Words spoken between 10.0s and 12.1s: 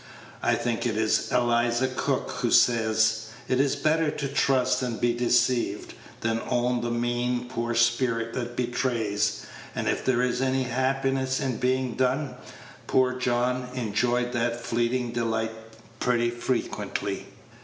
there is any happiness in being